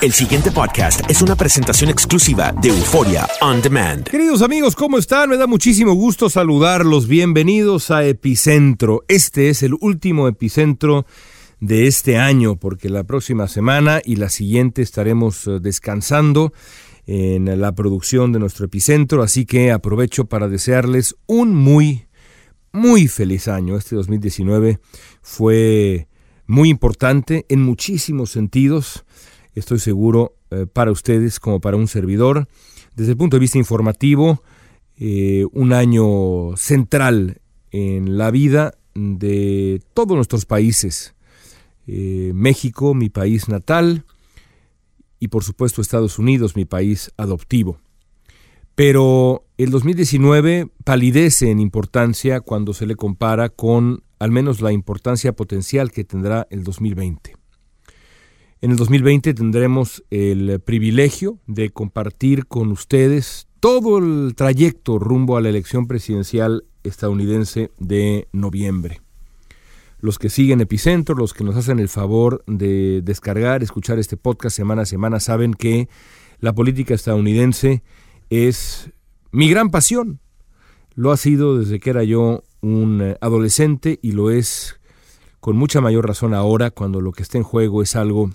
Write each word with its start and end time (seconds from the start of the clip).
El 0.00 0.12
siguiente 0.12 0.52
podcast 0.52 1.10
es 1.10 1.22
una 1.22 1.34
presentación 1.34 1.90
exclusiva 1.90 2.52
de 2.62 2.68
Euforia 2.68 3.26
On 3.40 3.60
Demand. 3.60 4.04
Queridos 4.04 4.42
amigos, 4.42 4.76
¿cómo 4.76 4.98
están? 4.98 5.30
Me 5.30 5.36
da 5.36 5.48
muchísimo 5.48 5.94
gusto 5.94 6.30
saludarlos. 6.30 7.08
Bienvenidos 7.08 7.90
a 7.90 8.04
Epicentro. 8.04 9.02
Este 9.08 9.48
es 9.48 9.64
el 9.64 9.74
último 9.80 10.28
epicentro 10.28 11.04
de 11.58 11.88
este 11.88 12.16
año, 12.16 12.54
porque 12.54 12.90
la 12.90 13.02
próxima 13.02 13.48
semana 13.48 14.00
y 14.04 14.16
la 14.16 14.28
siguiente 14.28 14.82
estaremos 14.82 15.48
eh, 15.48 15.58
descansando 15.60 16.52
en 17.06 17.60
la 17.60 17.74
producción 17.74 18.32
de 18.32 18.38
nuestro 18.38 18.66
epicentro, 18.66 19.24
así 19.24 19.46
que 19.46 19.72
aprovecho 19.72 20.26
para 20.26 20.48
desearles 20.48 21.16
un 21.26 21.56
muy, 21.56 22.06
muy 22.70 23.08
feliz 23.08 23.48
año. 23.48 23.76
Este 23.76 23.96
2019 23.96 24.78
fue 25.22 26.06
muy 26.46 26.68
importante 26.68 27.46
en 27.48 27.62
muchísimos 27.62 28.30
sentidos, 28.30 29.04
estoy 29.54 29.78
seguro, 29.78 30.36
eh, 30.50 30.66
para 30.72 30.92
ustedes 30.92 31.40
como 31.40 31.60
para 31.60 31.76
un 31.76 31.88
servidor. 31.88 32.48
Desde 32.94 33.12
el 33.12 33.16
punto 33.16 33.36
de 33.36 33.40
vista 33.40 33.58
informativo, 33.58 34.42
eh, 34.96 35.44
un 35.52 35.72
año 35.72 36.56
central 36.56 37.40
en 37.72 38.16
la 38.16 38.30
vida 38.30 38.74
de 38.94 39.82
todos 39.94 40.14
nuestros 40.14 40.46
países. 40.46 41.14
Eh, 41.86 42.30
México, 42.34 42.94
mi 42.94 43.10
país 43.10 43.48
natal, 43.48 44.04
y 45.18 45.28
por 45.28 45.42
supuesto 45.42 45.82
Estados 45.82 46.18
Unidos, 46.18 46.54
mi 46.54 46.64
país 46.64 47.10
adoptivo. 47.16 47.78
Pero 48.76 49.44
el 49.56 49.70
2019 49.70 50.68
palidece 50.84 51.50
en 51.50 51.58
importancia 51.58 52.40
cuando 52.40 52.74
se 52.74 52.86
le 52.86 52.94
compara 52.94 53.48
con 53.48 54.03
al 54.18 54.30
menos 54.30 54.60
la 54.60 54.72
importancia 54.72 55.34
potencial 55.34 55.90
que 55.90 56.04
tendrá 56.04 56.46
el 56.50 56.64
2020. 56.64 57.36
En 58.60 58.70
el 58.70 58.76
2020 58.76 59.34
tendremos 59.34 60.02
el 60.10 60.60
privilegio 60.60 61.38
de 61.46 61.70
compartir 61.70 62.46
con 62.46 62.70
ustedes 62.70 63.46
todo 63.60 63.98
el 63.98 64.34
trayecto 64.34 64.98
rumbo 64.98 65.36
a 65.36 65.40
la 65.40 65.50
elección 65.50 65.86
presidencial 65.86 66.64
estadounidense 66.82 67.70
de 67.78 68.28
noviembre. 68.32 69.00
Los 70.00 70.18
que 70.18 70.28
siguen 70.28 70.60
Epicentro, 70.60 71.14
los 71.14 71.32
que 71.32 71.44
nos 71.44 71.56
hacen 71.56 71.78
el 71.78 71.88
favor 71.88 72.44
de 72.46 73.00
descargar, 73.02 73.62
escuchar 73.62 73.98
este 73.98 74.18
podcast 74.18 74.54
semana 74.54 74.82
a 74.82 74.86
semana, 74.86 75.18
saben 75.18 75.54
que 75.54 75.88
la 76.40 76.54
política 76.54 76.94
estadounidense 76.94 77.82
es 78.28 78.90
mi 79.32 79.48
gran 79.48 79.70
pasión. 79.70 80.20
Lo 80.94 81.10
ha 81.10 81.16
sido 81.16 81.58
desde 81.58 81.80
que 81.80 81.90
era 81.90 82.04
yo 82.04 82.44
un 82.64 83.02
eh, 83.02 83.16
adolescente 83.20 83.98
y 84.02 84.12
lo 84.12 84.30
es 84.30 84.80
con 85.40 85.56
mucha 85.56 85.80
mayor 85.80 86.06
razón 86.06 86.32
ahora 86.32 86.70
cuando 86.70 87.00
lo 87.00 87.12
que 87.12 87.22
está 87.22 87.38
en 87.38 87.44
juego 87.44 87.82
es 87.82 87.96
algo 87.96 88.30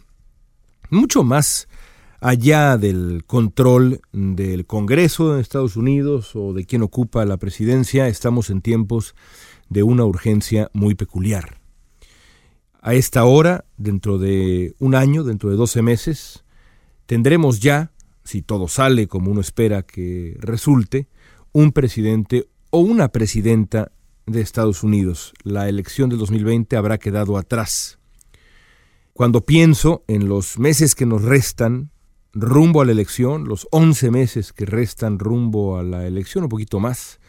mucho 0.89 1.23
más 1.23 1.67
allá 2.21 2.77
del 2.77 3.23
control 3.25 4.01
del 4.11 4.65
Congreso 4.65 5.33
de 5.33 5.41
Estados 5.41 5.75
Unidos 5.75 6.35
o 6.35 6.53
de 6.53 6.65
quien 6.65 6.83
ocupa 6.83 7.25
la 7.25 7.37
presidencia, 7.37 8.07
estamos 8.07 8.49
en 8.49 8.61
tiempos 8.61 9.15
de 9.69 9.83
una 9.83 10.05
urgencia 10.05 10.69
muy 10.73 10.95
peculiar. 10.95 11.57
A 12.81 12.93
esta 12.93 13.25
hora, 13.25 13.65
dentro 13.77 14.17
de 14.17 14.75
un 14.79 14.95
año, 14.95 15.23
dentro 15.23 15.49
de 15.49 15.55
12 15.55 15.81
meses, 15.81 16.43
tendremos 17.05 17.59
ya, 17.59 17.91
si 18.23 18.41
todo 18.41 18.67
sale 18.67 19.07
como 19.07 19.31
uno 19.31 19.41
espera 19.41 19.83
que 19.83 20.37
resulte, 20.39 21.07
un 21.51 21.71
presidente 21.71 22.47
o 22.69 22.79
una 22.79 23.09
presidenta 23.09 23.91
de 24.29 24.41
Estados 24.41 24.83
Unidos. 24.83 25.33
La 25.43 25.67
elección 25.67 26.09
del 26.09 26.19
2020 26.19 26.77
habrá 26.77 26.97
quedado 26.97 27.37
atrás. 27.37 27.99
Cuando 29.13 29.41
pienso 29.41 30.03
en 30.07 30.29
los 30.29 30.59
meses 30.59 30.95
que 30.95 31.05
nos 31.05 31.23
restan 31.23 31.91
rumbo 32.33 32.81
a 32.81 32.85
la 32.85 32.91
elección, 32.91 33.47
los 33.47 33.67
11 33.71 34.11
meses 34.11 34.53
que 34.53 34.65
restan 34.65 35.19
rumbo 35.19 35.77
a 35.77 35.83
la 35.83 36.05
elección, 36.05 36.43
un 36.43 36.49
poquito 36.49 36.79
más 36.79 37.19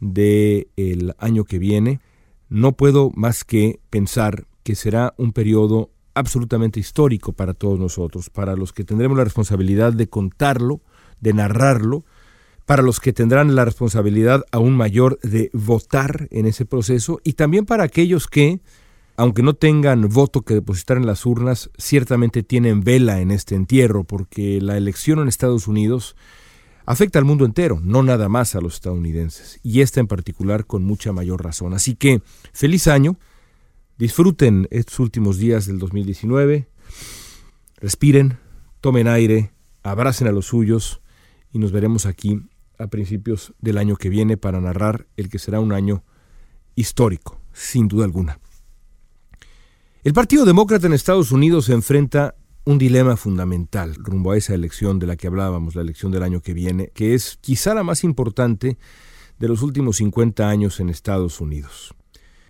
del 0.00 0.68
el 0.76 1.14
año 1.18 1.44
que 1.44 1.58
viene, 1.58 2.00
no 2.48 2.72
puedo 2.72 3.10
más 3.14 3.44
que 3.44 3.80
pensar 3.90 4.46
que 4.62 4.74
será 4.74 5.14
un 5.18 5.32
periodo 5.32 5.90
absolutamente 6.14 6.80
histórico 6.80 7.32
para 7.32 7.54
todos 7.54 7.78
nosotros, 7.78 8.30
para 8.30 8.56
los 8.56 8.72
que 8.72 8.84
tendremos 8.84 9.18
la 9.18 9.24
responsabilidad 9.24 9.92
de 9.92 10.08
contarlo, 10.08 10.80
de 11.20 11.34
narrarlo, 11.34 12.04
para 12.66 12.82
los 12.82 12.98
que 13.00 13.12
tendrán 13.12 13.54
la 13.54 13.64
responsabilidad 13.64 14.44
aún 14.50 14.76
mayor 14.76 15.18
de 15.22 15.50
votar 15.52 16.28
en 16.32 16.46
ese 16.46 16.66
proceso 16.66 17.20
y 17.24 17.34
también 17.34 17.64
para 17.64 17.84
aquellos 17.84 18.26
que, 18.26 18.60
aunque 19.16 19.44
no 19.44 19.54
tengan 19.54 20.08
voto 20.08 20.42
que 20.42 20.54
depositar 20.54 20.96
en 20.96 21.06
las 21.06 21.24
urnas, 21.24 21.70
ciertamente 21.78 22.42
tienen 22.42 22.82
vela 22.82 23.20
en 23.20 23.30
este 23.30 23.54
entierro, 23.54 24.02
porque 24.02 24.60
la 24.60 24.76
elección 24.76 25.20
en 25.20 25.28
Estados 25.28 25.68
Unidos 25.68 26.16
afecta 26.86 27.20
al 27.20 27.24
mundo 27.24 27.44
entero, 27.44 27.80
no 27.82 28.02
nada 28.02 28.28
más 28.28 28.56
a 28.56 28.60
los 28.60 28.74
estadounidenses, 28.74 29.60
y 29.62 29.80
esta 29.80 30.00
en 30.00 30.08
particular 30.08 30.66
con 30.66 30.84
mucha 30.84 31.12
mayor 31.12 31.42
razón. 31.42 31.72
Así 31.72 31.94
que, 31.94 32.20
feliz 32.52 32.88
año, 32.88 33.16
disfruten 33.96 34.66
estos 34.72 34.98
últimos 34.98 35.38
días 35.38 35.66
del 35.66 35.78
2019, 35.78 36.68
respiren, 37.76 38.38
tomen 38.80 39.06
aire, 39.06 39.52
abracen 39.84 40.26
a 40.26 40.32
los 40.32 40.46
suyos 40.46 41.00
y 41.52 41.58
nos 41.58 41.70
veremos 41.70 42.06
aquí 42.06 42.42
a 42.78 42.88
principios 42.88 43.54
del 43.60 43.78
año 43.78 43.96
que 43.96 44.08
viene 44.08 44.36
para 44.36 44.60
narrar 44.60 45.06
el 45.16 45.28
que 45.28 45.38
será 45.38 45.60
un 45.60 45.72
año 45.72 46.04
histórico, 46.74 47.40
sin 47.52 47.88
duda 47.88 48.04
alguna. 48.04 48.38
El 50.04 50.12
Partido 50.12 50.44
Demócrata 50.44 50.86
en 50.86 50.92
Estados 50.92 51.32
Unidos 51.32 51.64
se 51.64 51.72
enfrenta 51.72 52.36
un 52.64 52.78
dilema 52.78 53.16
fundamental 53.16 53.94
rumbo 53.94 54.32
a 54.32 54.36
esa 54.36 54.54
elección 54.54 54.98
de 54.98 55.06
la 55.06 55.16
que 55.16 55.28
hablábamos, 55.28 55.74
la 55.74 55.82
elección 55.82 56.12
del 56.12 56.22
año 56.22 56.42
que 56.42 56.52
viene, 56.52 56.90
que 56.94 57.14
es 57.14 57.38
quizá 57.40 57.74
la 57.74 57.84
más 57.84 58.04
importante 58.04 58.76
de 59.38 59.48
los 59.48 59.62
últimos 59.62 59.96
50 59.96 60.48
años 60.48 60.80
en 60.80 60.90
Estados 60.90 61.40
Unidos. 61.40 61.94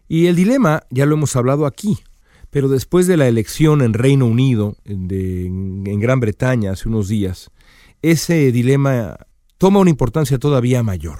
Y 0.08 0.26
el 0.26 0.36
dilema 0.36 0.84
ya 0.90 1.06
lo 1.06 1.14
hemos 1.14 1.36
hablado 1.36 1.66
aquí, 1.66 1.98
Pero 2.48 2.68
después 2.68 3.06
de 3.06 3.16
la 3.16 3.26
elección 3.26 3.82
en 3.82 3.92
Reino 3.92 4.24
Unido, 4.24 4.76
de, 4.84 5.46
en 5.46 6.00
Gran 6.00 6.20
Bretaña, 6.20 6.70
hace 6.70 6.88
unos 6.88 7.08
días, 7.08 7.50
ese 8.02 8.52
dilema 8.52 9.25
toma 9.58 9.80
una 9.80 9.90
importancia 9.90 10.38
todavía 10.38 10.82
mayor, 10.82 11.18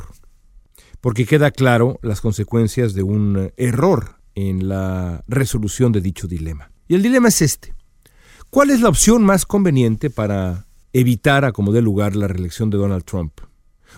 porque 1.00 1.26
queda 1.26 1.50
claro 1.50 1.98
las 2.02 2.20
consecuencias 2.20 2.94
de 2.94 3.02
un 3.02 3.52
error 3.56 4.16
en 4.34 4.68
la 4.68 5.24
resolución 5.26 5.92
de 5.92 6.00
dicho 6.00 6.26
dilema. 6.26 6.70
Y 6.88 6.94
el 6.94 7.02
dilema 7.02 7.28
es 7.28 7.42
este. 7.42 7.74
¿Cuál 8.50 8.70
es 8.70 8.80
la 8.80 8.88
opción 8.88 9.24
más 9.24 9.44
conveniente 9.44 10.10
para 10.10 10.66
evitar 10.92 11.44
a 11.44 11.52
como 11.52 11.72
dé 11.72 11.82
lugar 11.82 12.14
la 12.16 12.28
reelección 12.28 12.70
de 12.70 12.78
Donald 12.78 13.04
Trump? 13.04 13.40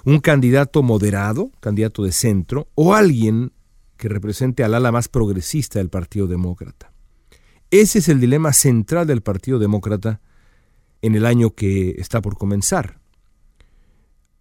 ¿Un 0.05 0.21
candidato 0.21 0.83
moderado, 0.83 1.51
candidato 1.61 2.05
de 2.05 2.13
centro, 2.13 2.69
o 2.75 2.95
alguien 2.95 3.53
que 3.97 4.09
represente 4.09 4.63
al 4.63 4.75
ala 4.75 4.93
más 4.93 5.09
progresista 5.09 5.81
del 5.81 5.91
Partido 5.91 6.27
Demócrata? 6.27 6.93
Ese 7.71 7.99
es 7.99 8.09
el 8.09 8.21
dilema 8.21 8.53
central 8.53 9.07
del 9.07 9.21
Partido 9.21 9.59
Demócrata 9.59 10.21
en 11.03 11.15
el 11.15 11.27
año 11.27 11.51
que 11.51 11.91
está 11.99 12.23
por 12.23 12.39
comenzar. 12.39 12.98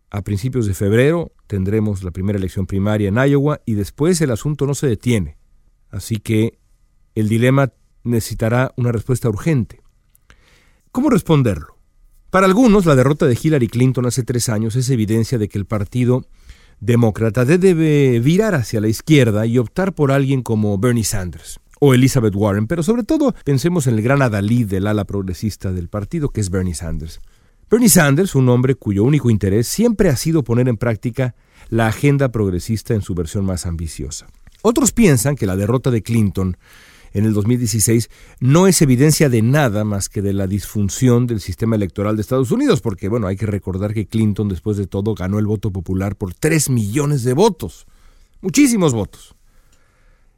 A 0.09 0.21
principios 0.21 0.65
de 0.65 0.74
febrero 0.74 1.33
tendremos 1.48 2.04
la 2.04 2.12
primera 2.12 2.38
elección 2.38 2.65
primaria 2.65 3.09
en 3.09 3.18
Iowa 3.18 3.62
y 3.65 3.74
después 3.74 4.21
el 4.21 4.31
asunto 4.31 4.65
no 4.65 4.74
se 4.74 4.88
detiene. 4.88 5.38
Así 5.89 6.18
que 6.18 6.59
el 7.15 7.27
dilema 7.27 7.74
necesitará 8.04 8.74
una 8.77 8.92
respuesta 8.92 9.27
urgente. 9.27 9.81
¿Cómo 10.92 11.09
responderlo? 11.09 11.77
Para 12.30 12.45
algunos, 12.45 12.86
la 12.86 12.95
derrota 12.95 13.25
de 13.25 13.38
Hillary 13.42 13.68
Clinton 13.68 14.06
hace 14.06 14.24
tres 14.24 14.50
años 14.50 14.75
es 14.75 14.89
evidencia 14.89 15.38
de 15.38 15.48
que 15.48 15.57
el 15.57 15.65
Partido 15.65 16.25
Demócrata 16.80 17.44
debe 17.44 18.19
virar 18.19 18.54
hacia 18.54 18.80
la 18.80 18.88
izquierda 18.88 19.45
y 19.45 19.57
optar 19.57 19.95
por 19.95 20.12
alguien 20.12 20.44
como 20.44 20.77
Bernie 20.77 21.04
Sanders 21.04 21.59
o 21.80 21.94
Elizabeth 21.94 22.36
Warren, 22.36 22.68
pero 22.68 22.83
sobre 22.83 23.04
todo 23.04 23.33
pensemos 23.44 23.88
en 23.88 23.95
el 23.95 24.01
gran 24.01 24.21
adalid 24.21 24.68
del 24.68 24.88
ala 24.88 25.06
progresista 25.06 25.71
del 25.71 25.89
partido, 25.89 26.30
que 26.30 26.42
es 26.42 26.50
Bernie 26.50 26.75
Sanders. 26.75 27.19
Bernie 27.69 27.89
Sanders, 27.89 28.33
un 28.33 28.47
hombre 28.47 28.75
cuyo 28.75 29.03
único 29.03 29.29
interés 29.29 29.67
siempre 29.67 30.07
ha 30.07 30.15
sido 30.15 30.41
poner 30.41 30.69
en 30.69 30.77
práctica 30.77 31.35
la 31.67 31.87
agenda 31.87 32.31
progresista 32.31 32.93
en 32.93 33.01
su 33.01 33.13
versión 33.13 33.43
más 33.43 33.65
ambiciosa. 33.65 34.27
Otros 34.61 34.93
piensan 34.93 35.35
que 35.35 35.45
la 35.45 35.57
derrota 35.57 35.91
de 35.91 36.01
Clinton 36.01 36.55
en 37.11 37.25
el 37.25 37.33
2016 37.33 38.09
no 38.39 38.67
es 38.67 38.81
evidencia 38.81 39.27
de 39.27 39.41
nada 39.41 39.83
más 39.83 40.07
que 40.07 40.21
de 40.21 40.31
la 40.31 40.47
disfunción 40.47 41.27
del 41.27 41.41
sistema 41.41 41.75
electoral 41.75 42.15
de 42.15 42.21
Estados 42.21 42.51
Unidos, 42.51 42.79
porque 42.79 43.09
bueno, 43.09 43.27
hay 43.27 43.35
que 43.35 43.45
recordar 43.45 43.93
que 43.93 44.07
Clinton 44.07 44.47
después 44.47 44.77
de 44.77 44.87
todo 44.87 45.13
ganó 45.13 45.37
el 45.37 45.45
voto 45.45 45.69
popular 45.69 46.15
por 46.15 46.33
3 46.33 46.69
millones 46.69 47.25
de 47.25 47.33
votos, 47.33 47.85
muchísimos 48.39 48.93
votos. 48.93 49.36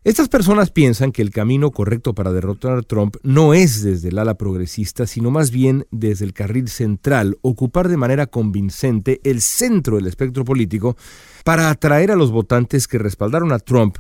Estas 0.10 0.28
personas 0.28 0.72
piensan 0.72 1.12
que 1.12 1.22
el 1.22 1.30
camino 1.30 1.70
correcto 1.70 2.16
para 2.16 2.32
derrotar 2.32 2.76
a 2.76 2.82
Trump 2.82 3.18
no 3.22 3.54
es 3.54 3.84
desde 3.84 4.10
el 4.10 4.18
ala 4.18 4.34
progresista, 4.34 5.06
sino 5.06 5.30
más 5.30 5.52
bien 5.52 5.86
desde 5.92 6.26
el 6.26 6.34
carril 6.34 6.68
central, 6.68 7.38
ocupar 7.44 7.90
de 7.90 7.96
manera 7.96 8.26
convincente 8.26 9.22
el 9.24 9.40
centro 9.40 9.98
del 9.98 10.08
espectro 10.08 10.44
político 10.44 10.98
para 11.44 11.70
atraer 11.70 12.10
a 12.10 12.16
los 12.16 12.32
votantes 12.32 12.88
que 12.88 12.98
respaldaron 12.98 13.52
a 13.52 13.60
Trump 13.60 13.98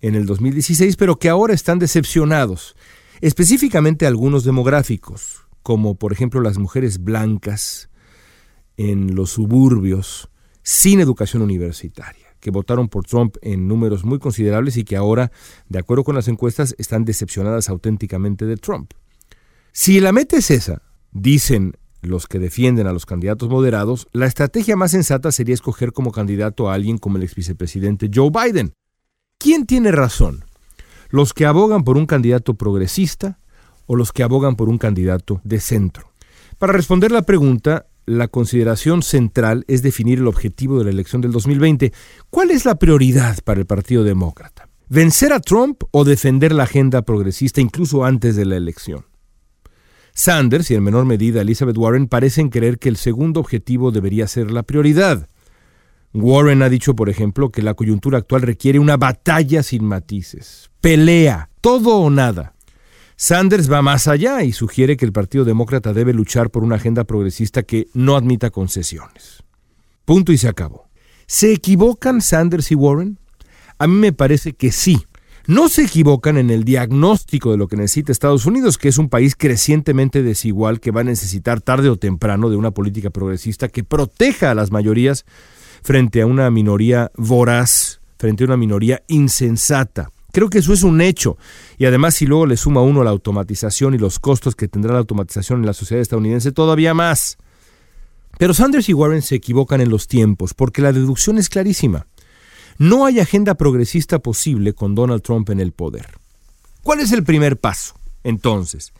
en 0.00 0.14
el 0.14 0.24
2016, 0.24 0.96
pero 0.96 1.18
que 1.18 1.28
ahora 1.28 1.52
están 1.52 1.78
decepcionados, 1.78 2.74
específicamente 3.20 4.06
algunos 4.06 4.44
demográficos, 4.44 5.42
como 5.62 5.96
por 5.96 6.14
ejemplo 6.14 6.40
las 6.40 6.56
mujeres 6.56 7.04
blancas 7.04 7.90
en 8.78 9.14
los 9.14 9.32
suburbios 9.32 10.30
sin 10.62 11.00
educación 11.00 11.42
universitaria 11.42 12.21
que 12.42 12.50
votaron 12.50 12.88
por 12.88 13.06
Trump 13.06 13.36
en 13.40 13.68
números 13.68 14.04
muy 14.04 14.18
considerables 14.18 14.76
y 14.76 14.82
que 14.82 14.96
ahora, 14.96 15.30
de 15.68 15.78
acuerdo 15.78 16.02
con 16.02 16.16
las 16.16 16.26
encuestas, 16.26 16.74
están 16.76 17.04
decepcionadas 17.04 17.68
auténticamente 17.68 18.46
de 18.46 18.56
Trump. 18.56 18.90
Si 19.70 20.00
la 20.00 20.10
meta 20.10 20.36
es 20.36 20.50
esa, 20.50 20.82
dicen 21.12 21.74
los 22.02 22.26
que 22.26 22.40
defienden 22.40 22.88
a 22.88 22.92
los 22.92 23.06
candidatos 23.06 23.48
moderados, 23.48 24.08
la 24.12 24.26
estrategia 24.26 24.74
más 24.74 24.90
sensata 24.90 25.30
sería 25.30 25.54
escoger 25.54 25.92
como 25.92 26.10
candidato 26.10 26.68
a 26.68 26.74
alguien 26.74 26.98
como 26.98 27.16
el 27.16 27.22
ex 27.22 27.36
vicepresidente 27.36 28.10
Joe 28.12 28.30
Biden. 28.30 28.72
¿Quién 29.38 29.64
tiene 29.64 29.92
razón? 29.92 30.44
¿Los 31.10 31.34
que 31.34 31.46
abogan 31.46 31.84
por 31.84 31.96
un 31.96 32.06
candidato 32.06 32.54
progresista 32.54 33.38
o 33.86 33.94
los 33.94 34.12
que 34.12 34.24
abogan 34.24 34.56
por 34.56 34.68
un 34.68 34.78
candidato 34.78 35.40
de 35.44 35.60
centro? 35.60 36.10
Para 36.58 36.72
responder 36.72 37.12
la 37.12 37.22
pregunta, 37.22 37.86
la 38.06 38.28
consideración 38.28 39.02
central 39.02 39.64
es 39.68 39.82
definir 39.82 40.18
el 40.18 40.26
objetivo 40.26 40.78
de 40.78 40.84
la 40.84 40.90
elección 40.90 41.22
del 41.22 41.32
2020. 41.32 41.92
¿Cuál 42.30 42.50
es 42.50 42.64
la 42.64 42.76
prioridad 42.76 43.38
para 43.44 43.60
el 43.60 43.66
Partido 43.66 44.04
Demócrata? 44.04 44.68
¿Vencer 44.88 45.32
a 45.32 45.40
Trump 45.40 45.82
o 45.90 46.04
defender 46.04 46.52
la 46.52 46.64
agenda 46.64 47.02
progresista 47.02 47.60
incluso 47.60 48.04
antes 48.04 48.36
de 48.36 48.44
la 48.44 48.56
elección? 48.56 49.06
Sanders 50.14 50.70
y 50.70 50.74
en 50.74 50.82
menor 50.82 51.06
medida 51.06 51.40
Elizabeth 51.40 51.78
Warren 51.78 52.06
parecen 52.06 52.50
creer 52.50 52.78
que 52.78 52.90
el 52.90 52.96
segundo 52.96 53.40
objetivo 53.40 53.90
debería 53.90 54.26
ser 54.26 54.50
la 54.50 54.62
prioridad. 54.62 55.28
Warren 56.12 56.62
ha 56.62 56.68
dicho, 56.68 56.94
por 56.94 57.08
ejemplo, 57.08 57.50
que 57.50 57.62
la 57.62 57.74
coyuntura 57.74 58.18
actual 58.18 58.42
requiere 58.42 58.78
una 58.78 58.98
batalla 58.98 59.62
sin 59.62 59.84
matices, 59.84 60.70
pelea, 60.82 61.48
todo 61.62 61.96
o 61.96 62.10
nada. 62.10 62.51
Sanders 63.16 63.70
va 63.70 63.82
más 63.82 64.08
allá 64.08 64.42
y 64.42 64.52
sugiere 64.52 64.96
que 64.96 65.04
el 65.04 65.12
Partido 65.12 65.44
Demócrata 65.44 65.92
debe 65.92 66.12
luchar 66.12 66.50
por 66.50 66.64
una 66.64 66.76
agenda 66.76 67.04
progresista 67.04 67.62
que 67.62 67.88
no 67.94 68.16
admita 68.16 68.50
concesiones. 68.50 69.42
Punto 70.04 70.32
y 70.32 70.38
se 70.38 70.48
acabó. 70.48 70.88
¿Se 71.26 71.52
equivocan 71.52 72.20
Sanders 72.20 72.70
y 72.72 72.74
Warren? 72.74 73.18
A 73.78 73.86
mí 73.86 73.94
me 73.94 74.12
parece 74.12 74.52
que 74.52 74.72
sí. 74.72 75.06
No 75.46 75.68
se 75.68 75.82
equivocan 75.82 76.38
en 76.38 76.50
el 76.50 76.62
diagnóstico 76.62 77.50
de 77.50 77.56
lo 77.56 77.66
que 77.66 77.76
necesita 77.76 78.12
Estados 78.12 78.46
Unidos, 78.46 78.78
que 78.78 78.88
es 78.88 78.98
un 78.98 79.08
país 79.08 79.34
crecientemente 79.36 80.22
desigual 80.22 80.78
que 80.78 80.92
va 80.92 81.00
a 81.00 81.04
necesitar 81.04 81.60
tarde 81.60 81.88
o 81.88 81.96
temprano 81.96 82.48
de 82.48 82.56
una 82.56 82.70
política 82.70 83.10
progresista 83.10 83.68
que 83.68 83.82
proteja 83.82 84.52
a 84.52 84.54
las 84.54 84.70
mayorías 84.70 85.24
frente 85.82 86.22
a 86.22 86.26
una 86.26 86.48
minoría 86.50 87.10
voraz, 87.16 88.00
frente 88.18 88.44
a 88.44 88.46
una 88.46 88.56
minoría 88.56 89.02
insensata. 89.08 90.10
Creo 90.32 90.50
que 90.50 90.58
eso 90.58 90.72
es 90.72 90.82
un 90.82 91.00
hecho. 91.00 91.36
Y 91.78 91.84
además 91.84 92.14
si 92.14 92.26
luego 92.26 92.46
le 92.46 92.56
suma 92.56 92.80
uno 92.80 93.04
la 93.04 93.10
automatización 93.10 93.94
y 93.94 93.98
los 93.98 94.18
costos 94.18 94.56
que 94.56 94.66
tendrá 94.66 94.94
la 94.94 94.98
automatización 94.98 95.60
en 95.60 95.66
la 95.66 95.74
sociedad 95.74 96.00
estadounidense, 96.00 96.52
todavía 96.52 96.94
más. 96.94 97.38
Pero 98.38 98.54
Sanders 98.54 98.88
y 98.88 98.94
Warren 98.94 99.22
se 99.22 99.36
equivocan 99.36 99.80
en 99.80 99.90
los 99.90 100.08
tiempos, 100.08 100.54
porque 100.54 100.82
la 100.82 100.92
deducción 100.92 101.38
es 101.38 101.48
clarísima. 101.48 102.06
No 102.78 103.04
hay 103.04 103.20
agenda 103.20 103.54
progresista 103.54 104.18
posible 104.18 104.72
con 104.72 104.94
Donald 104.94 105.22
Trump 105.22 105.50
en 105.50 105.60
el 105.60 105.72
poder. 105.72 106.06
¿Cuál 106.82 107.00
es 107.00 107.12
el 107.12 107.22
primer 107.22 107.58
paso, 107.58 107.94
entonces? 108.24 108.92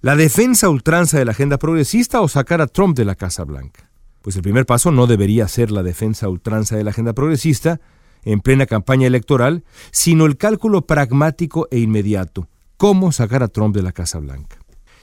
¿La 0.00 0.14
defensa 0.14 0.68
ultranza 0.68 1.18
de 1.18 1.24
la 1.24 1.32
agenda 1.32 1.58
progresista 1.58 2.20
o 2.20 2.28
sacar 2.28 2.60
a 2.60 2.68
Trump 2.68 2.96
de 2.96 3.04
la 3.04 3.16
Casa 3.16 3.42
Blanca? 3.44 3.90
Pues 4.22 4.36
el 4.36 4.42
primer 4.42 4.64
paso 4.64 4.92
no 4.92 5.08
debería 5.08 5.48
ser 5.48 5.72
la 5.72 5.82
defensa 5.82 6.28
ultranza 6.28 6.76
de 6.76 6.84
la 6.84 6.90
agenda 6.90 7.14
progresista, 7.14 7.80
en 8.24 8.40
plena 8.40 8.66
campaña 8.66 9.06
electoral, 9.06 9.64
sino 9.90 10.26
el 10.26 10.36
cálculo 10.36 10.86
pragmático 10.86 11.68
e 11.70 11.78
inmediato, 11.78 12.48
cómo 12.76 13.12
sacar 13.12 13.42
a 13.42 13.48
Trump 13.48 13.74
de 13.74 13.82
la 13.82 13.92
Casa 13.92 14.18
Blanca. 14.18 14.58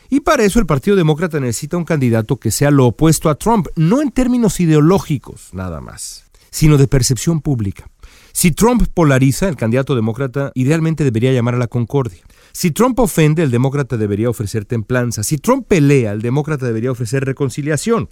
Y 0.09 0.21
para 0.21 0.43
eso 0.43 0.59
el 0.59 0.65
Partido 0.65 0.95
Demócrata 0.95 1.39
necesita 1.39 1.77
un 1.77 1.85
candidato 1.85 2.37
que 2.37 2.51
sea 2.51 2.71
lo 2.71 2.85
opuesto 2.85 3.29
a 3.29 3.35
Trump, 3.35 3.67
no 3.75 4.01
en 4.01 4.11
términos 4.11 4.59
ideológicos 4.59 5.49
nada 5.53 5.81
más, 5.81 6.25
sino 6.51 6.77
de 6.77 6.87
percepción 6.87 7.41
pública. 7.41 7.89
Si 8.31 8.51
Trump 8.51 8.85
polariza, 8.93 9.47
el 9.47 9.55
candidato 9.55 9.95
demócrata 9.95 10.51
idealmente 10.55 11.03
debería 11.03 11.31
llamar 11.31 11.55
a 11.55 11.57
la 11.57 11.67
concordia. 11.67 12.21
Si 12.51 12.71
Trump 12.71 12.99
ofende, 12.99 13.43
el 13.43 13.51
demócrata 13.51 13.97
debería 13.97 14.29
ofrecer 14.29 14.65
templanza. 14.65 15.23
Si 15.23 15.37
Trump 15.37 15.67
pelea, 15.67 16.11
el 16.11 16.21
demócrata 16.21 16.65
debería 16.65 16.91
ofrecer 16.91 17.23
reconciliación. 17.23 18.09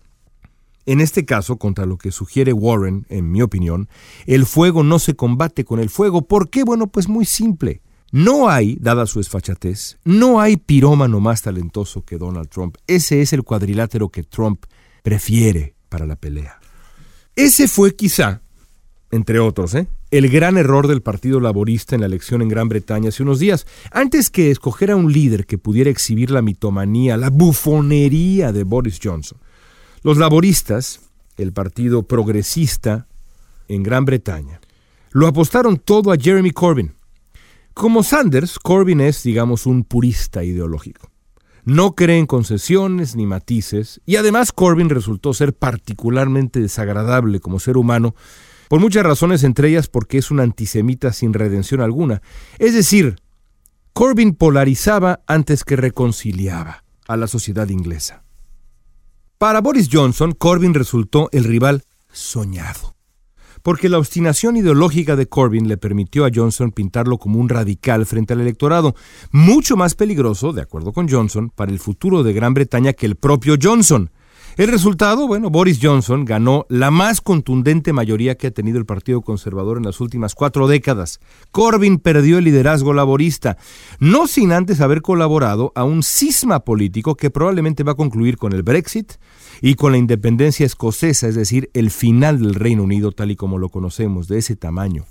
En 0.86 1.00
este 1.00 1.26
caso, 1.26 1.58
contra 1.58 1.86
lo 1.86 1.98
que 1.98 2.12
sugiere 2.12 2.52
Warren, 2.54 3.06
en 3.10 3.32
mi 3.32 3.42
opinión, 3.42 3.88
el 4.26 4.46
fuego 4.46 4.84
no 4.84 5.00
se 5.00 5.16
combate 5.16 5.64
con 5.64 5.80
el 5.80 5.90
fuego. 5.90 6.24
¿Por 6.24 6.50
qué? 6.50 6.64
Bueno, 6.64 6.88
pues 6.88 7.08
muy 7.08 7.26
simple. 7.26 7.82
No 8.12 8.50
hay, 8.50 8.78
dada 8.80 9.08
su 9.08 9.20
esfachatez, 9.20 9.98
no 10.04 10.40
hay 10.40 10.58
pirómano 10.58 11.20
más 11.20 11.42
talentoso 11.42 12.06
que 12.06 12.18
Donald 12.18 12.48
Trump. 12.48 12.78
Ese 12.86 13.22
es 13.22 13.34
el 13.34 13.44
cuadrilátero 13.44 14.10
que 14.10 14.22
Trump 14.22 14.66
prefiere 15.02 15.74
para 15.90 16.06
la 16.06 16.16
pelea. 16.16 16.60
Ese 17.36 17.68
fue 17.68 17.96
quizá, 17.96 18.42
entre 19.10 19.40
otros, 19.40 19.74
¿eh? 19.74 19.88
el 20.14 20.30
gran 20.30 20.58
error 20.58 20.88
del 20.88 21.02
Partido 21.02 21.40
Laborista 21.40 21.96
en 21.96 22.02
la 22.02 22.08
elección 22.08 22.44
en 22.44 22.50
Gran 22.50 22.70
Bretaña 22.70 23.10
hace 23.10 23.24
unos 23.24 23.40
días. 23.40 23.66
Antes 23.92 24.30
que 24.30 24.52
escoger 24.52 24.92
a 24.92 24.96
un 24.96 25.12
líder 25.12 25.48
que 25.48 25.58
pudiera 25.58 25.90
exhibir 25.90 26.30
la 26.30 26.44
mitomanía, 26.44 27.18
la 27.18 27.32
bufonería 27.32 28.52
de 28.52 28.64
Boris 28.64 29.00
Johnson, 29.04 29.40
los 30.04 30.18
laboristas, 30.18 31.00
el 31.38 31.54
partido 31.54 32.04
progresista 32.04 33.08
en 33.68 33.84
Gran 33.84 34.06
Bretaña, 34.06 34.60
lo 35.12 35.28
apostaron 35.28 35.78
todo 35.78 36.12
a 36.12 36.18
Jeremy 36.18 36.52
Corbyn. 36.52 36.94
Como 37.74 38.04
Sanders, 38.04 38.60
Corbyn 38.60 39.02
es, 39.02 39.24
digamos, 39.24 39.66
un 39.66 39.84
purista 39.84 40.44
ideológico. 40.44 41.10
No 41.66 41.96
cree 41.96 42.20
en 42.20 42.26
concesiones 42.26 43.16
ni 43.16 43.26
matices, 43.26 44.02
y 44.06 44.18
además 44.18 44.52
Corbyn 44.52 44.90
resultó 44.90 45.34
ser 45.34 45.54
particularmente 45.54 46.60
desagradable 46.60 47.40
como 47.40 47.60
ser 47.60 47.78
humano, 47.78 48.14
por 48.68 48.82
muchas 48.82 49.04
razones, 49.04 49.44
entre 49.44 49.70
ellas 49.70 49.88
porque 49.88 50.18
es 50.18 50.32
un 50.32 50.40
antisemita 50.40 51.14
sin 51.14 51.34
redención 51.34 51.80
alguna. 51.80 52.22
Es 52.60 52.74
decir, 52.74 53.16
Corbyn 53.94 54.34
polarizaba 54.36 55.22
antes 55.28 55.64
que 55.64 55.76
reconciliaba 55.76 56.84
a 57.08 57.16
la 57.16 57.28
sociedad 57.28 57.70
inglesa. 57.70 58.23
Para 59.44 59.60
Boris 59.60 59.90
Johnson, 59.92 60.32
Corbyn 60.32 60.74
resultó 60.74 61.28
el 61.34 61.44
rival 61.44 61.84
soñado, 62.14 62.96
porque 63.62 63.90
la 63.90 63.98
obstinación 63.98 64.56
ideológica 64.56 65.18
de 65.18 65.28
Corbyn 65.28 65.68
le 65.68 65.76
permitió 65.76 66.24
a 66.24 66.30
Johnson 66.34 66.72
pintarlo 66.72 67.18
como 67.18 67.40
un 67.40 67.50
radical 67.50 68.06
frente 68.06 68.32
al 68.32 68.40
electorado, 68.40 68.96
mucho 69.34 69.76
más 69.76 69.96
peligroso, 69.96 70.54
de 70.54 70.62
acuerdo 70.62 70.94
con 70.94 71.10
Johnson, 71.10 71.50
para 71.54 71.74
el 71.74 71.80
futuro 71.80 72.24
de 72.24 72.32
Gran 72.32 72.54
Bretaña 72.54 72.94
que 72.94 73.06
el 73.06 73.18
propio 73.18 73.58
Johnson, 73.62 74.12
el 74.56 74.68
resultado, 74.68 75.28
bueno, 75.28 75.50
Boris 75.50 75.80
Johnson 75.82 76.26
ganó 76.26 76.66
la 76.70 76.92
más 76.92 77.22
contundente 77.22 77.92
mayoría 77.92 78.36
que 78.36 78.48
ha 78.48 78.52
tenido 78.52 78.78
el 78.78 78.86
Partido 78.86 79.22
Conservador 79.22 79.78
en 79.78 79.84
las 79.86 80.00
últimas 80.00 80.36
cuatro 80.36 80.68
décadas. 80.68 81.20
Corbyn 81.52 81.98
perdió 81.98 82.38
el 82.38 82.44
liderazgo 82.44 82.94
laborista, 82.94 83.58
no 84.00 84.28
sin 84.28 84.52
antes 84.52 84.80
haber 84.80 85.02
colaborado 85.02 85.72
a 85.76 85.84
un 85.84 86.04
cisma 86.04 86.60
político 86.60 87.16
que 87.16 87.32
probablemente 87.32 87.84
va 87.84 87.94
a 87.94 87.96
concluir 87.96 88.38
con 88.38 88.54
el 88.54 88.62
Brexit 88.62 89.14
y 89.62 89.74
con 89.74 89.92
la 89.92 89.98
independencia 89.98 90.66
escocesa, 90.66 91.28
es 91.28 91.36
decir, 91.36 91.72
el 91.74 91.90
final 91.90 92.40
del 92.40 92.54
Reino 92.54 92.84
Unido 92.84 93.12
tal 93.12 93.32
y 93.32 93.36
como 93.36 93.58
lo 93.58 93.70
conocemos, 93.70 94.28
de 94.28 94.38
ese 94.38 94.56
tamaño. 94.56 95.06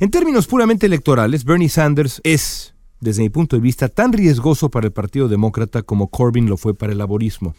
En 0.00 0.10
términos 0.10 0.46
puramente 0.46 0.86
electorales, 0.86 1.44
Bernie 1.44 1.68
Sanders 1.68 2.20
es, 2.24 2.74
desde 3.00 3.22
mi 3.22 3.28
punto 3.28 3.54
de 3.54 3.62
vista, 3.62 3.88
tan 3.88 4.12
riesgoso 4.12 4.68
para 4.68 4.86
el 4.86 4.92
Partido 4.92 5.28
Demócrata 5.28 5.82
como 5.82 6.08
Corbyn 6.08 6.48
lo 6.48 6.56
fue 6.56 6.74
para 6.74 6.92
el 6.92 6.98
laborismo. 6.98 7.54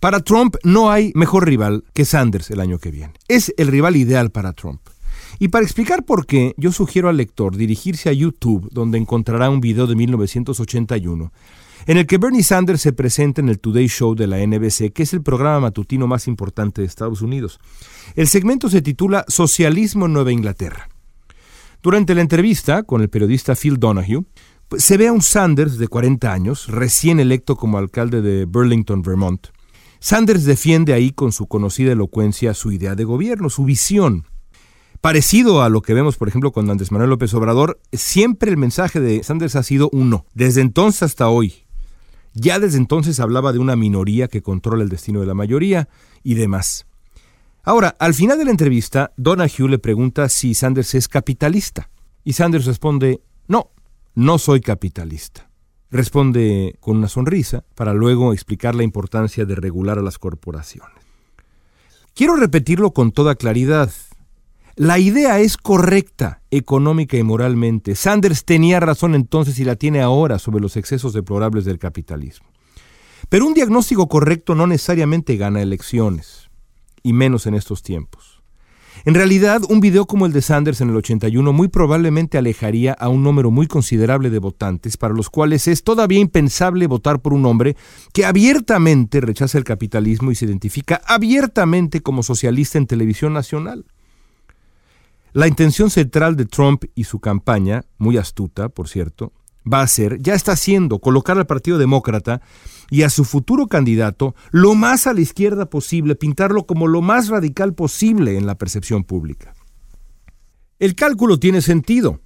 Para 0.00 0.20
Trump 0.20 0.54
no 0.62 0.92
hay 0.92 1.10
mejor 1.16 1.44
rival 1.44 1.82
que 1.92 2.04
Sanders 2.04 2.52
el 2.52 2.60
año 2.60 2.78
que 2.78 2.92
viene. 2.92 3.14
Es 3.26 3.52
el 3.56 3.66
rival 3.66 3.96
ideal 3.96 4.30
para 4.30 4.52
Trump. 4.52 4.80
Y 5.40 5.48
para 5.48 5.64
explicar 5.64 6.04
por 6.04 6.24
qué, 6.24 6.54
yo 6.56 6.70
sugiero 6.70 7.08
al 7.08 7.16
lector 7.16 7.56
dirigirse 7.56 8.08
a 8.08 8.12
YouTube, 8.12 8.68
donde 8.70 8.98
encontrará 8.98 9.50
un 9.50 9.60
video 9.60 9.88
de 9.88 9.96
1981, 9.96 11.32
en 11.86 11.96
el 11.98 12.06
que 12.06 12.18
Bernie 12.18 12.44
Sanders 12.44 12.80
se 12.80 12.92
presenta 12.92 13.40
en 13.40 13.48
el 13.48 13.58
Today 13.58 13.88
Show 13.88 14.14
de 14.14 14.28
la 14.28 14.38
NBC, 14.38 14.92
que 14.92 15.02
es 15.02 15.12
el 15.14 15.22
programa 15.22 15.58
matutino 15.58 16.06
más 16.06 16.28
importante 16.28 16.80
de 16.80 16.86
Estados 16.86 17.20
Unidos. 17.20 17.58
El 18.14 18.28
segmento 18.28 18.70
se 18.70 18.82
titula 18.82 19.24
Socialismo 19.26 20.06
en 20.06 20.12
Nueva 20.12 20.30
Inglaterra. 20.30 20.88
Durante 21.82 22.14
la 22.14 22.20
entrevista 22.20 22.84
con 22.84 23.00
el 23.00 23.08
periodista 23.08 23.56
Phil 23.56 23.78
Donahue, 23.78 24.24
se 24.76 24.96
ve 24.96 25.08
a 25.08 25.12
un 25.12 25.22
Sanders 25.22 25.76
de 25.76 25.88
40 25.88 26.32
años, 26.32 26.68
recién 26.68 27.18
electo 27.18 27.56
como 27.56 27.78
alcalde 27.78 28.22
de 28.22 28.44
Burlington, 28.44 29.02
Vermont, 29.02 29.48
Sanders 30.00 30.44
defiende 30.44 30.92
ahí 30.92 31.10
con 31.10 31.32
su 31.32 31.46
conocida 31.46 31.92
elocuencia 31.92 32.54
su 32.54 32.72
idea 32.72 32.94
de 32.94 33.04
gobierno, 33.04 33.50
su 33.50 33.64
visión. 33.64 34.24
Parecido 35.00 35.62
a 35.62 35.68
lo 35.68 35.82
que 35.82 35.94
vemos, 35.94 36.16
por 36.16 36.28
ejemplo, 36.28 36.52
con 36.52 36.68
Andrés 36.70 36.90
Manuel 36.90 37.10
López 37.10 37.32
Obrador, 37.34 37.80
siempre 37.92 38.50
el 38.50 38.56
mensaje 38.56 39.00
de 39.00 39.22
Sanders 39.22 39.56
ha 39.56 39.62
sido 39.62 39.88
uno, 39.92 40.26
desde 40.34 40.60
entonces 40.60 41.02
hasta 41.02 41.28
hoy. 41.28 41.64
Ya 42.34 42.58
desde 42.58 42.78
entonces 42.78 43.20
hablaba 43.20 43.52
de 43.52 43.58
una 43.58 43.76
minoría 43.76 44.28
que 44.28 44.42
controla 44.42 44.82
el 44.82 44.88
destino 44.88 45.20
de 45.20 45.26
la 45.26 45.34
mayoría 45.34 45.88
y 46.22 46.34
demás. 46.34 46.86
Ahora, 47.62 47.96
al 47.98 48.14
final 48.14 48.38
de 48.38 48.44
la 48.44 48.50
entrevista, 48.50 49.12
Donahue 49.16 49.68
le 49.68 49.78
pregunta 49.78 50.28
si 50.28 50.54
Sanders 50.54 50.94
es 50.94 51.08
capitalista. 51.08 51.90
Y 52.24 52.32
Sanders 52.32 52.64
responde, 52.66 53.20
no, 53.46 53.70
no 54.14 54.38
soy 54.38 54.60
capitalista. 54.60 55.47
Responde 55.90 56.76
con 56.80 56.98
una 56.98 57.08
sonrisa 57.08 57.64
para 57.74 57.94
luego 57.94 58.32
explicar 58.32 58.74
la 58.74 58.82
importancia 58.82 59.46
de 59.46 59.54
regular 59.54 59.98
a 59.98 60.02
las 60.02 60.18
corporaciones. 60.18 60.96
Quiero 62.14 62.36
repetirlo 62.36 62.92
con 62.92 63.12
toda 63.12 63.36
claridad. 63.36 63.90
La 64.76 64.98
idea 64.98 65.38
es 65.40 65.56
correcta 65.56 66.42
económica 66.50 67.16
y 67.16 67.22
moralmente. 67.22 67.94
Sanders 67.94 68.44
tenía 68.44 68.80
razón 68.80 69.14
entonces 69.14 69.58
y 69.60 69.64
la 69.64 69.76
tiene 69.76 70.00
ahora 70.02 70.38
sobre 70.38 70.60
los 70.60 70.76
excesos 70.76 71.12
deplorables 71.12 71.64
del 71.64 71.78
capitalismo. 71.78 72.48
Pero 73.28 73.46
un 73.46 73.54
diagnóstico 73.54 74.08
correcto 74.08 74.54
no 74.54 74.66
necesariamente 74.66 75.36
gana 75.36 75.62
elecciones, 75.62 76.50
y 77.02 77.12
menos 77.12 77.46
en 77.46 77.54
estos 77.54 77.82
tiempos. 77.82 78.37
En 79.08 79.14
realidad, 79.14 79.62
un 79.70 79.80
video 79.80 80.04
como 80.04 80.26
el 80.26 80.32
de 80.32 80.42
Sanders 80.42 80.82
en 80.82 80.90
el 80.90 80.96
81 80.96 81.50
muy 81.54 81.68
probablemente 81.68 82.36
alejaría 82.36 82.92
a 82.92 83.08
un 83.08 83.22
número 83.22 83.50
muy 83.50 83.66
considerable 83.66 84.28
de 84.28 84.38
votantes 84.38 84.98
para 84.98 85.14
los 85.14 85.30
cuales 85.30 85.66
es 85.66 85.82
todavía 85.82 86.18
impensable 86.18 86.86
votar 86.86 87.22
por 87.22 87.32
un 87.32 87.46
hombre 87.46 87.74
que 88.12 88.26
abiertamente 88.26 89.22
rechaza 89.22 89.56
el 89.56 89.64
capitalismo 89.64 90.30
y 90.30 90.34
se 90.34 90.44
identifica 90.44 91.00
abiertamente 91.06 92.02
como 92.02 92.22
socialista 92.22 92.76
en 92.76 92.86
televisión 92.86 93.32
nacional. 93.32 93.86
La 95.32 95.48
intención 95.48 95.88
central 95.88 96.36
de 96.36 96.44
Trump 96.44 96.84
y 96.94 97.04
su 97.04 97.18
campaña, 97.18 97.86
muy 97.96 98.18
astuta, 98.18 98.68
por 98.68 98.90
cierto, 98.90 99.32
va 99.72 99.82
a 99.82 99.86
ser, 99.86 100.20
ya 100.20 100.34
está 100.34 100.52
haciendo, 100.52 100.98
colocar 100.98 101.38
al 101.38 101.46
Partido 101.46 101.78
Demócrata 101.78 102.40
y 102.90 103.02
a 103.02 103.10
su 103.10 103.24
futuro 103.24 103.66
candidato 103.66 104.34
lo 104.50 104.74
más 104.74 105.06
a 105.06 105.12
la 105.12 105.20
izquierda 105.20 105.68
posible, 105.68 106.14
pintarlo 106.14 106.66
como 106.66 106.86
lo 106.86 107.02
más 107.02 107.28
radical 107.28 107.74
posible 107.74 108.36
en 108.36 108.46
la 108.46 108.56
percepción 108.56 109.04
pública. 109.04 109.54
El 110.78 110.94
cálculo 110.94 111.38
tiene 111.38 111.60
sentido. 111.60 112.20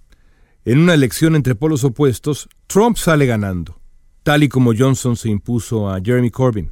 En 0.64 0.78
una 0.78 0.94
elección 0.94 1.34
entre 1.34 1.54
polos 1.54 1.82
opuestos, 1.84 2.48
Trump 2.66 2.96
sale 2.96 3.26
ganando, 3.26 3.80
tal 4.22 4.44
y 4.44 4.48
como 4.48 4.72
Johnson 4.76 5.16
se 5.16 5.28
impuso 5.28 5.90
a 5.90 6.00
Jeremy 6.00 6.30
Corbyn. 6.30 6.70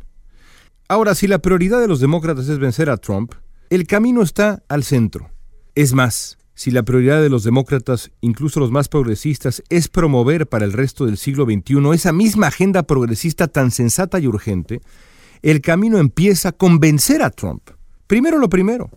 Ahora, 0.89 1.15
si 1.15 1.27
la 1.27 1.39
prioridad 1.39 1.81
de 1.81 1.89
los 1.89 2.01
demócratas 2.01 2.49
es 2.49 2.59
vencer 2.59 2.91
a 2.91 2.97
Trump, 2.97 3.33
el 3.71 3.87
camino 3.87 4.23
está 4.23 4.63
al 4.69 4.85
centro. 4.85 5.31
Es 5.75 5.93
más, 5.93 6.37
si 6.61 6.71
la 6.71 6.83
prioridad 6.83 7.23
de 7.23 7.31
los 7.31 7.43
demócratas, 7.43 8.11
incluso 8.21 8.61
los 8.61 8.71
más 8.71 8.89
progresistas, 8.89 9.63
es 9.71 9.89
promover 9.89 10.47
para 10.47 10.67
el 10.67 10.75
resto 10.75 11.07
del 11.07 11.17
siglo 11.17 11.47
XXI 11.47 11.77
esa 11.95 12.13
misma 12.13 12.49
agenda 12.49 12.83
progresista 12.83 13.49
tan 13.49 13.71
sensata 13.71 14.21
y 14.21 14.27
urgente, 14.27 14.83
el 15.41 15.63
camino 15.63 15.97
empieza 15.97 16.53
con 16.53 16.79
vencer 16.79 17.23
a 17.23 17.31
Trump. 17.31 17.71
Primero 18.07 18.37
lo 18.37 18.51
primero. 18.51 18.91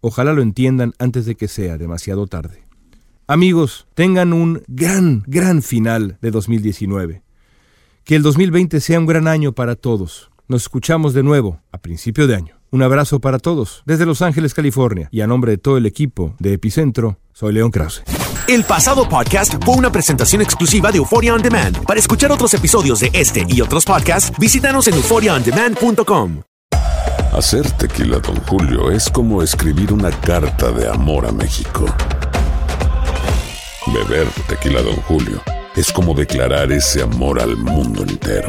Ojalá 0.00 0.32
lo 0.32 0.42
entiendan 0.42 0.92
antes 0.98 1.24
de 1.24 1.36
que 1.36 1.46
sea 1.46 1.78
demasiado 1.78 2.26
tarde. 2.26 2.64
Amigos, 3.28 3.86
tengan 3.94 4.32
un 4.32 4.64
gran, 4.66 5.22
gran 5.28 5.62
final 5.62 6.18
de 6.20 6.32
2019. 6.32 7.22
Que 8.02 8.16
el 8.16 8.24
2020 8.24 8.80
sea 8.80 8.98
un 8.98 9.06
gran 9.06 9.28
año 9.28 9.52
para 9.52 9.76
todos. 9.76 10.32
Nos 10.48 10.62
escuchamos 10.62 11.14
de 11.14 11.22
nuevo 11.22 11.60
a 11.70 11.78
principio 11.78 12.26
de 12.26 12.34
año. 12.34 12.57
Un 12.70 12.82
abrazo 12.82 13.18
para 13.18 13.38
todos 13.38 13.82
desde 13.86 14.04
Los 14.04 14.20
Ángeles, 14.20 14.52
California. 14.52 15.08
Y 15.10 15.22
a 15.22 15.26
nombre 15.26 15.52
de 15.52 15.58
todo 15.58 15.78
el 15.78 15.86
equipo 15.86 16.34
de 16.38 16.52
Epicentro, 16.54 17.18
soy 17.32 17.54
León 17.54 17.70
Krause. 17.70 18.02
El 18.46 18.64
pasado 18.64 19.08
podcast 19.08 19.54
fue 19.64 19.74
una 19.74 19.90
presentación 19.90 20.42
exclusiva 20.42 20.90
de 20.90 20.98
Euphoria 20.98 21.34
On 21.34 21.42
Demand. 21.42 21.84
Para 21.84 22.00
escuchar 22.00 22.30
otros 22.32 22.52
episodios 22.54 23.00
de 23.00 23.10
este 23.12 23.44
y 23.48 23.60
otros 23.60 23.84
podcasts, 23.84 24.32
visítanos 24.38 24.86
en 24.88 24.94
euphoriaondemand.com. 24.94 26.42
Hacer 27.32 27.70
tequila, 27.72 28.18
don 28.18 28.36
Julio, 28.46 28.90
es 28.90 29.08
como 29.10 29.42
escribir 29.42 29.92
una 29.92 30.10
carta 30.10 30.70
de 30.72 30.88
amor 30.88 31.26
a 31.26 31.32
México. 31.32 31.86
Beber 33.86 34.26
tequila, 34.46 34.82
don 34.82 34.96
Julio, 34.96 35.40
es 35.76 35.92
como 35.92 36.14
declarar 36.14 36.72
ese 36.72 37.02
amor 37.02 37.40
al 37.40 37.56
mundo 37.56 38.02
entero. 38.02 38.48